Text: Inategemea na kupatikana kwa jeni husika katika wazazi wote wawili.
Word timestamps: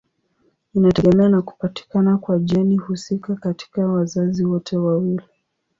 Inategemea 0.73 1.29
na 1.29 1.41
kupatikana 1.41 2.17
kwa 2.17 2.39
jeni 2.39 2.77
husika 2.77 3.35
katika 3.35 3.87
wazazi 3.87 4.45
wote 4.45 4.77
wawili. 4.77 5.23